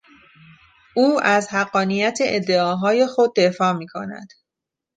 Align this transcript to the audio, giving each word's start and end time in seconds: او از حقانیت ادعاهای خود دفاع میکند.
او 0.95 1.21
از 1.23 1.47
حقانیت 1.49 2.17
ادعاهای 2.21 3.07
خود 3.07 3.35
دفاع 3.35 3.73
میکند. 3.73 4.27